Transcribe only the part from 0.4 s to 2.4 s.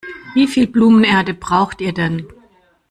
viel Blumenerde braucht ihr denn?